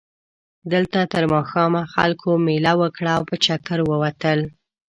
دلته 0.71 0.99
تر 1.13 1.23
ماښامه 1.33 1.81
خلکو 1.93 2.29
مېله 2.45 2.73
وکړه 2.81 3.11
او 3.17 3.23
په 3.29 3.35
چکر 3.45 3.79
ووتل. 3.89 4.39